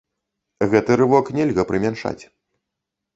Гэты 0.71 0.95
рывок 1.01 1.25
нельга 1.39 1.65
прымяншаць. 1.73 2.17